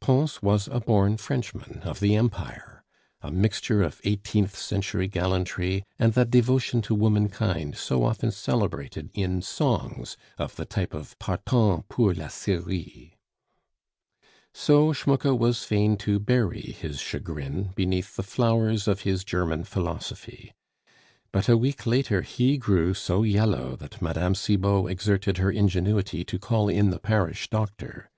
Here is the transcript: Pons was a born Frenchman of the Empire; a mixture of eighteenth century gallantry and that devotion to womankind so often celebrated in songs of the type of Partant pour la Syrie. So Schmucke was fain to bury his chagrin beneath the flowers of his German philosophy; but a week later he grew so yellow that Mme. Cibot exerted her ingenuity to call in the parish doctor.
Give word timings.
Pons 0.00 0.40
was 0.40 0.66
a 0.68 0.80
born 0.80 1.18
Frenchman 1.18 1.80
of 1.82 2.00
the 2.00 2.16
Empire; 2.16 2.84
a 3.20 3.30
mixture 3.30 3.82
of 3.82 4.00
eighteenth 4.04 4.56
century 4.56 5.06
gallantry 5.08 5.84
and 5.98 6.14
that 6.14 6.30
devotion 6.30 6.80
to 6.80 6.94
womankind 6.94 7.76
so 7.76 8.02
often 8.02 8.30
celebrated 8.30 9.10
in 9.12 9.42
songs 9.42 10.16
of 10.38 10.56
the 10.56 10.64
type 10.64 10.94
of 10.94 11.18
Partant 11.18 11.86
pour 11.90 12.14
la 12.14 12.28
Syrie. 12.28 13.18
So 14.54 14.94
Schmucke 14.94 15.36
was 15.38 15.64
fain 15.64 15.98
to 15.98 16.18
bury 16.18 16.62
his 16.62 16.98
chagrin 16.98 17.72
beneath 17.76 18.16
the 18.16 18.22
flowers 18.22 18.88
of 18.88 19.02
his 19.02 19.22
German 19.22 19.64
philosophy; 19.64 20.54
but 21.30 21.46
a 21.46 21.58
week 21.58 21.84
later 21.86 22.22
he 22.22 22.56
grew 22.56 22.94
so 22.94 23.22
yellow 23.22 23.76
that 23.76 24.00
Mme. 24.00 24.32
Cibot 24.32 24.90
exerted 24.90 25.36
her 25.36 25.50
ingenuity 25.52 26.24
to 26.24 26.38
call 26.38 26.70
in 26.70 26.88
the 26.88 26.98
parish 26.98 27.50
doctor. 27.50 28.08